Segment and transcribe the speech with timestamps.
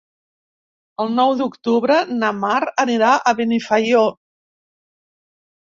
[1.03, 2.57] El nou d'octubre na Mar
[2.87, 4.05] anirà a Benifaió.